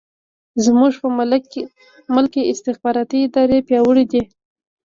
[0.65, 1.07] زموږ په
[2.15, 4.21] ملک کې استخباراتي ادارې پیاوړې دي.